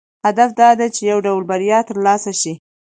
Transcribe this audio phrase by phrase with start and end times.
[0.25, 2.53] هدف دا دی چې یو ډول بریا ترلاسه شي.